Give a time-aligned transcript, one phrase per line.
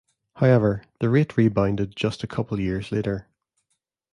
[0.37, 3.27] However, the rate rebounded to just a couple years later.